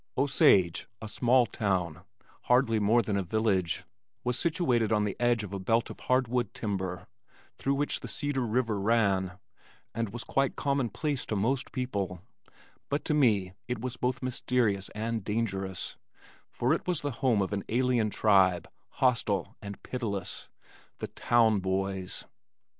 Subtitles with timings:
[0.17, 2.01] Osage, a small town,
[2.45, 3.83] hardly more than a village,
[4.23, 7.05] was situated on the edge of a belt of hardwood timber
[7.55, 9.37] through which the Cedar River ran,
[9.93, 12.19] and was quite commonplace to most people
[12.89, 15.97] but to me it was both mysterious and dangerous,
[16.49, 18.67] for it was the home of an alien tribe,
[19.03, 20.49] hostile and pitiless
[20.97, 22.25] "The Town Boys."